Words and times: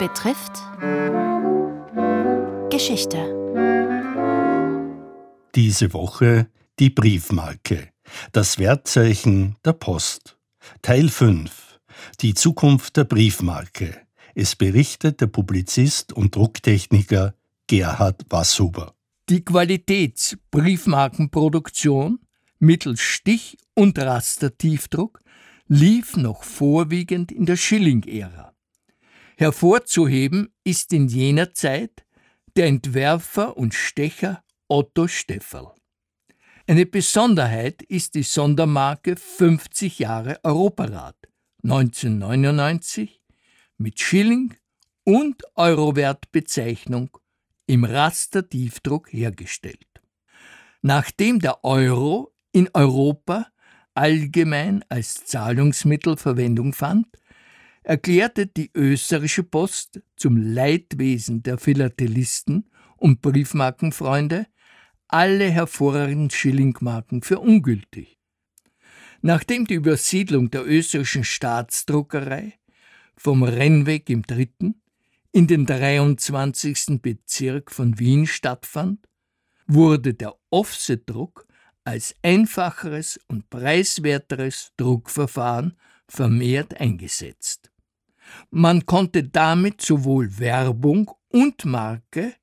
betrifft 0.00 0.56
Geschichte. 2.70 3.18
Diese 5.54 5.92
Woche 5.92 6.48
die 6.78 6.88
Briefmarke, 6.88 7.90
das 8.32 8.58
Wertzeichen 8.58 9.56
der 9.62 9.74
Post. 9.74 10.38
Teil 10.80 11.10
5. 11.10 11.78
Die 12.22 12.32
Zukunft 12.32 12.96
der 12.96 13.04
Briefmarke. 13.04 13.94
Es 14.34 14.56
berichtet 14.56 15.20
der 15.20 15.26
Publizist 15.26 16.14
und 16.14 16.34
Drucktechniker 16.34 17.34
Gerhard 17.66 18.24
Wasshuber. 18.30 18.94
Die 19.28 19.44
Qualitätsbriefmarkenproduktion 19.44 22.20
mittels 22.58 23.00
Stich- 23.00 23.58
und 23.74 23.98
Rastertiefdruck 23.98 25.20
lief 25.68 26.16
noch 26.16 26.42
vorwiegend 26.42 27.30
in 27.30 27.44
der 27.44 27.56
Schilling-Ära. 27.56 28.49
Hervorzuheben 29.40 30.52
ist 30.64 30.92
in 30.92 31.08
jener 31.08 31.54
Zeit 31.54 32.04
der 32.56 32.66
Entwerfer 32.66 33.56
und 33.56 33.72
Stecher 33.72 34.44
Otto 34.68 35.08
Stefferl. 35.08 35.72
Eine 36.66 36.84
Besonderheit 36.84 37.80
ist 37.80 38.16
die 38.16 38.22
Sondermarke 38.22 39.16
50 39.16 39.98
Jahre 39.98 40.38
Europarad 40.42 41.16
1999 41.64 43.22
mit 43.78 43.98
Schilling 43.98 44.56
und 45.04 45.42
Eurowertbezeichnung 45.54 47.16
im 47.66 47.84
Rastertiefdruck 47.84 49.10
hergestellt. 49.10 49.88
Nachdem 50.82 51.38
der 51.38 51.64
Euro 51.64 52.34
in 52.52 52.68
Europa 52.74 53.46
allgemein 53.94 54.84
als 54.90 55.24
Zahlungsmittel 55.24 56.18
Verwendung 56.18 56.74
fand, 56.74 57.06
erklärte 57.82 58.46
die 58.46 58.70
österreichische 58.74 59.42
Post 59.42 60.00
zum 60.16 60.36
Leidwesen 60.36 61.42
der 61.42 61.58
Philatelisten 61.58 62.68
und 62.96 63.22
Briefmarkenfreunde 63.22 64.46
alle 65.08 65.50
hervorragenden 65.50 66.30
Schillingmarken 66.30 67.22
für 67.22 67.40
ungültig. 67.40 68.18
Nachdem 69.22 69.66
die 69.66 69.74
Übersiedlung 69.74 70.50
der 70.50 70.66
österreichischen 70.66 71.24
Staatsdruckerei 71.24 72.54
vom 73.16 73.42
Rennweg 73.42 74.08
im 74.08 74.22
dritten 74.22 74.80
in 75.32 75.46
den 75.46 75.66
23. 75.66 77.00
Bezirk 77.02 77.70
von 77.70 77.98
Wien 77.98 78.26
stattfand, 78.26 79.06
wurde 79.66 80.14
der 80.14 80.34
Offsetdruck 80.50 81.46
als 81.84 82.14
einfacheres 82.22 83.20
und 83.28 83.48
preiswerteres 83.50 84.72
Druckverfahren 84.76 85.76
vermehrt 86.08 86.80
eingesetzt. 86.80 87.69
Man 88.50 88.86
konnte 88.86 89.24
damit 89.24 89.80
sowohl 89.80 90.38
Werbung 90.38 91.10
und 91.28 91.64
Marke 91.64 92.34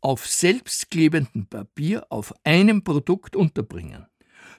auf 0.00 0.26
selbstklebendem 0.26 1.46
Papier 1.46 2.06
auf 2.10 2.34
einem 2.44 2.84
Produkt 2.84 3.36
unterbringen. 3.36 4.06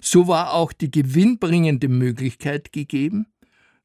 So 0.01 0.27
war 0.27 0.53
auch 0.53 0.73
die 0.73 0.91
gewinnbringende 0.91 1.87
Möglichkeit 1.87 2.71
gegeben, 2.71 3.27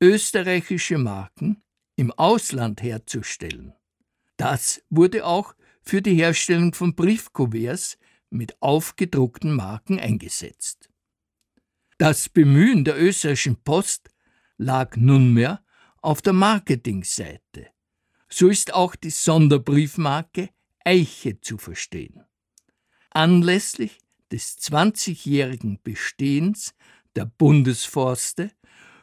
österreichische 0.01 0.99
Marken 0.99 1.63
im 1.97 2.13
Ausland 2.13 2.83
herzustellen. 2.83 3.75
Das 4.37 4.83
wurde 4.89 5.27
auch 5.27 5.55
für 5.83 6.01
die 6.01 6.15
Herstellung 6.15 6.73
von 6.73 6.95
Briefkuverts 6.95 7.99
mit 8.31 8.61
aufgedruckten 8.63 9.55
Marken 9.55 9.99
eingesetzt. 9.99 10.89
Das 11.99 12.31
Bemühen 12.31 12.85
der 12.85 12.99
österreichischen 12.99 13.57
Post 13.63 14.09
lag 14.57 14.97
nunmehr 14.97 15.63
auf 16.01 16.23
der 16.23 16.33
Marketingseite. 16.33 17.69
So 18.29 18.49
ist 18.49 18.75
auch 18.75 18.95
die 18.95 19.11
Sonderbriefmarke 19.11 20.51
Eiche 20.85 21.41
zu 21.41 21.59
verstehen. 21.59 22.25
Anlässlich 23.11 23.99
des 24.31 24.59
20-jährigen 24.59 25.81
Bestehens 25.83 26.75
der 27.17 27.25
Bundesforste 27.27 28.53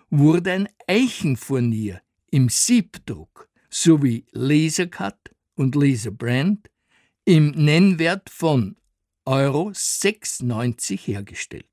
wurde 0.09 0.53
ein 0.53 0.69
Eichenfurnier 0.87 2.01
im 2.31 2.49
Siebdruck 2.49 3.49
sowie 3.69 4.25
Lasercut 4.31 5.35
und 5.55 5.75
Laserbrand 5.75 6.69
im 7.25 7.51
Nennwert 7.51 8.29
von 8.29 8.77
Euro 9.25 9.69
6,90 9.69 10.99
hergestellt. 10.99 11.65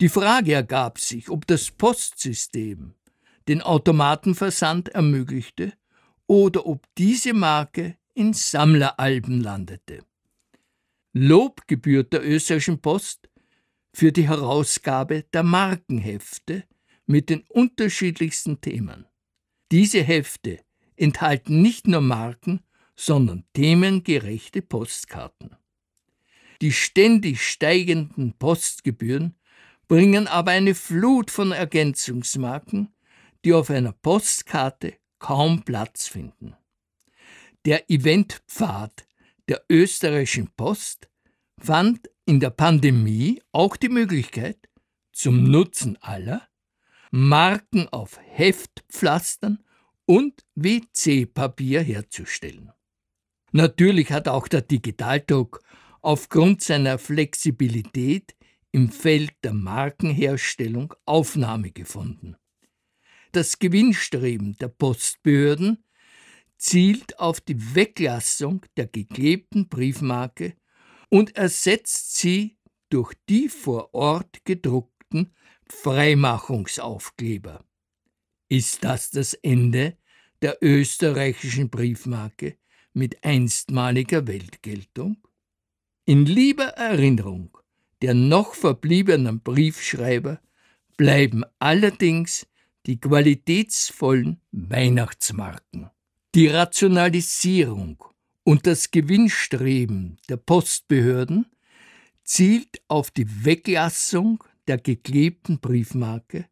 Die 0.00 0.10
Frage 0.10 0.52
ergab 0.52 1.00
sich, 1.00 1.30
ob 1.30 1.46
das 1.46 1.70
Postsystem 1.70 2.94
den 3.48 3.62
Automatenversand 3.62 4.90
ermöglichte 4.90 5.72
oder 6.26 6.66
ob 6.66 6.86
diese 6.96 7.32
Marke 7.32 7.96
in 8.14 8.34
Sammleralben 8.34 9.40
landete. 9.40 10.04
Lob 11.12 11.66
gebührt 11.66 12.12
der 12.12 12.24
österreichischen 12.24 12.80
Post 12.80 13.28
für 13.94 14.12
die 14.12 14.28
Herausgabe 14.28 15.24
der 15.32 15.42
Markenhefte 15.42 16.64
mit 17.06 17.30
den 17.30 17.40
unterschiedlichsten 17.48 18.60
Themen. 18.60 19.06
Diese 19.72 20.02
Hefte 20.02 20.60
enthalten 20.96 21.62
nicht 21.62 21.86
nur 21.86 22.02
Marken, 22.02 22.60
sondern 22.96 23.44
themengerechte 23.54 24.60
Postkarten. 24.60 25.56
Die 26.60 26.72
ständig 26.72 27.40
steigenden 27.40 28.34
Postgebühren 28.38 29.36
bringen 29.86 30.26
aber 30.26 30.50
eine 30.50 30.74
Flut 30.74 31.30
von 31.30 31.52
Ergänzungsmarken, 31.52 32.92
die 33.48 33.54
auf 33.54 33.70
einer 33.70 33.92
Postkarte 33.92 34.98
kaum 35.18 35.62
Platz 35.62 36.06
finden. 36.06 36.54
Der 37.64 37.90
Eventpfad 37.90 39.06
der 39.48 39.62
österreichischen 39.70 40.50
Post 40.54 41.08
fand 41.58 42.10
in 42.26 42.40
der 42.40 42.50
Pandemie 42.50 43.40
auch 43.52 43.76
die 43.76 43.88
Möglichkeit, 43.88 44.58
zum 45.12 45.44
Nutzen 45.44 45.96
aller 46.02 46.46
Marken 47.10 47.88
auf 47.88 48.20
Heftpflastern 48.22 49.64
und 50.04 50.44
WC-Papier 50.54 51.80
herzustellen. 51.80 52.70
Natürlich 53.52 54.12
hat 54.12 54.28
auch 54.28 54.46
der 54.46 54.60
Digitaldruck 54.60 55.62
aufgrund 56.02 56.60
seiner 56.60 56.98
Flexibilität 56.98 58.36
im 58.72 58.90
Feld 58.90 59.32
der 59.42 59.54
Markenherstellung 59.54 60.92
Aufnahme 61.06 61.70
gefunden. 61.70 62.36
Das 63.32 63.58
Gewinnstreben 63.58 64.56
der 64.58 64.68
Postbehörden 64.68 65.84
zielt 66.56 67.18
auf 67.18 67.40
die 67.40 67.74
Weglassung 67.74 68.64
der 68.76 68.86
geklebten 68.86 69.68
Briefmarke 69.68 70.54
und 71.08 71.36
ersetzt 71.36 72.16
sie 72.16 72.58
durch 72.90 73.14
die 73.28 73.48
vor 73.48 73.94
Ort 73.94 74.44
gedruckten 74.44 75.34
Freimachungsaufkleber. 75.68 77.64
Ist 78.48 78.82
das 78.84 79.10
das 79.10 79.34
Ende 79.34 79.98
der 80.40 80.58
österreichischen 80.62 81.68
Briefmarke 81.68 82.56
mit 82.94 83.22
einstmaliger 83.24 84.26
Weltgeltung? 84.26 85.18
In 86.06 86.24
lieber 86.24 86.68
Erinnerung 86.68 87.56
der 88.00 88.14
noch 88.14 88.54
verbliebenen 88.54 89.40
Briefschreiber 89.40 90.40
bleiben 90.96 91.44
allerdings 91.58 92.46
die 92.86 93.00
qualitätsvollen 93.00 94.40
Weihnachtsmarken. 94.52 95.90
Die 96.34 96.48
Rationalisierung 96.48 98.04
und 98.44 98.66
das 98.66 98.90
Gewinnstreben 98.90 100.18
der 100.28 100.36
Postbehörden 100.36 101.46
zielt 102.24 102.82
auf 102.88 103.10
die 103.10 103.44
Weglassung 103.44 104.44
der 104.66 104.78
geklebten 104.78 105.60
Briefmarke 105.60 106.46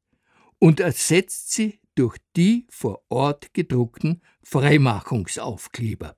und 0.58 0.80
ersetzt 0.80 1.52
sie 1.52 1.80
durch 1.94 2.16
die 2.36 2.66
vor 2.70 3.02
Ort 3.08 3.52
gedruckten 3.54 4.22
Freimachungsaufkleber. 4.42 6.16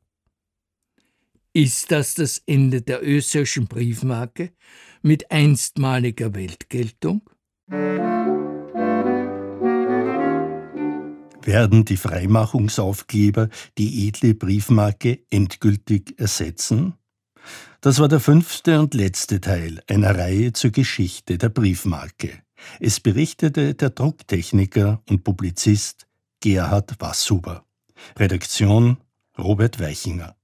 Ist 1.52 1.90
das 1.90 2.14
das 2.14 2.42
Ende 2.46 2.82
der 2.82 3.02
österreichischen 3.02 3.66
Briefmarke 3.66 4.52
mit 5.02 5.30
einstmaliger 5.30 6.34
Weltgeltung? 6.34 7.22
Werden 11.48 11.86
die 11.86 11.96
Freimachungsaufkleber 11.96 13.48
die 13.78 14.06
edle 14.06 14.34
Briefmarke 14.34 15.20
endgültig 15.30 16.14
ersetzen? 16.20 16.92
Das 17.80 18.00
war 18.00 18.08
der 18.08 18.20
fünfte 18.20 18.78
und 18.78 18.92
letzte 18.92 19.40
Teil 19.40 19.80
einer 19.88 20.14
Reihe 20.14 20.52
zur 20.52 20.72
Geschichte 20.72 21.38
der 21.38 21.48
Briefmarke. 21.48 22.42
Es 22.80 23.00
berichtete 23.00 23.74
der 23.74 23.90
Drucktechniker 23.90 25.02
und 25.08 25.24
Publizist 25.24 26.06
Gerhard 26.40 27.00
Wasshuber. 27.00 27.64
Redaktion 28.18 28.98
Robert 29.38 29.80
Weichinger. 29.80 30.37